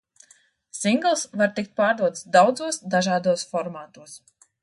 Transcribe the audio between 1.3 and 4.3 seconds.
var tikt pārdots daudzos dažādos formātos.